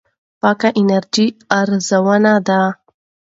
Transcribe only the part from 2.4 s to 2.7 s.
ده.